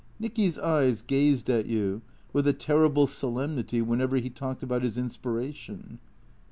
Nicky's 0.17 0.57
eyes 0.57 1.03
gazed 1.03 1.47
at 1.47 1.67
you 1.67 2.01
with 2.33 2.47
a 2.47 2.53
terrible 2.53 3.05
solemnity 3.05 3.83
whenever 3.83 4.15
he 4.17 4.31
talked 4.31 4.63
about 4.63 4.81
his 4.81 4.97
inspiration. 4.97 5.99